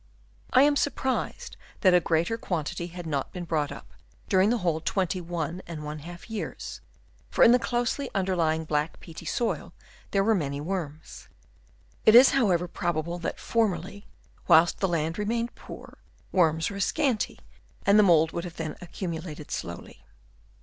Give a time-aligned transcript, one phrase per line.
[0.51, 3.93] I am surprised that a greater quantity had not been brought up
[4.29, 5.59] during the whole 21^
[6.27, 6.81] years,
[7.29, 9.73] for in the closely underlying black, peaty soil
[10.09, 11.27] there were many worms.
[12.03, 14.07] It is, however, probable that formerly,
[14.47, 15.99] whilst the land remained poor,
[16.31, 17.37] worms were scanty;
[17.85, 20.03] and the mould would then have accumulated slowly.